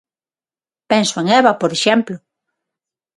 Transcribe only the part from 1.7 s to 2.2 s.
exemplo.